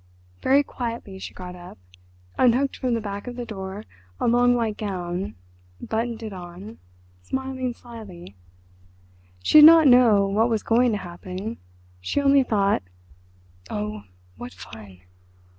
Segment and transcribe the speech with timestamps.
[0.41, 1.77] Very quietly she got up,
[2.35, 3.83] unhooked from the back of the door
[4.19, 5.35] a long white gown,
[5.79, 8.35] buttoned it on—smiling slyly.
[9.43, 11.57] She did not know what was going to happen.
[11.99, 12.81] She only thought:
[13.69, 14.05] "Oh,
[14.37, 15.01] what fun!"